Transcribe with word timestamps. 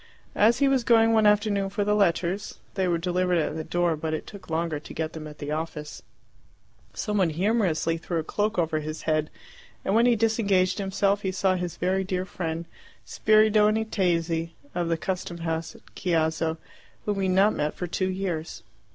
As 0.35 0.57
he 0.57 0.67
was 0.67 0.83
going 0.83 1.13
one 1.13 1.27
afternoon 1.27 1.69
for 1.69 1.83
the 1.83 1.93
letters 1.93 2.57
they 2.73 2.87
were 2.87 2.97
delivered 2.97 3.37
at 3.37 3.55
the 3.55 3.63
door, 3.63 3.95
but 3.95 4.15
it 4.15 4.25
took 4.25 4.49
longer 4.49 4.79
to 4.79 4.93
get 4.95 5.13
them 5.13 5.27
at 5.27 5.37
the 5.37 5.51
office 5.51 6.01
some 6.95 7.17
one 7.19 7.29
humorously 7.29 7.97
threw 7.99 8.17
a 8.17 8.23
cloak 8.23 8.57
over 8.57 8.79
his 8.79 9.03
head, 9.03 9.29
and 9.85 9.93
when 9.93 10.07
he 10.07 10.15
disengaged 10.15 10.79
himself 10.79 11.21
he 11.21 11.31
saw 11.31 11.53
his 11.53 11.77
very 11.77 12.03
dear 12.03 12.25
friend 12.25 12.65
Spiridione 13.05 13.85
Tesi 13.85 14.53
of 14.73 14.89
the 14.89 14.97
custom 14.97 15.37
house 15.37 15.75
at 15.75 15.85
Chiasso, 15.93 16.57
whom 17.05 17.19
he 17.19 17.27
had 17.27 17.35
not 17.35 17.53
met 17.55 17.75
for 17.75 17.85
two 17.85 18.09
years. 18.09 18.63